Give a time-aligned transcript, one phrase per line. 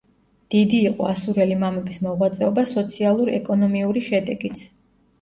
[0.53, 4.69] დიდი იყო ასურელი მამების მოღვაწეობა სოციალურ-ეკონომიური შედეგიც.